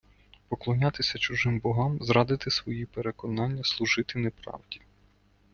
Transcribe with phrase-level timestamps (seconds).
[0.49, 4.81] Поклонятися чужим богам- зрадити свої переконання, служити неправді